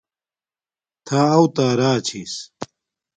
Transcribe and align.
تھَݳ 1.05 1.23
اَوتݳ 1.37 1.67
رݳ 1.79 1.91
چھݵس. 2.07 2.33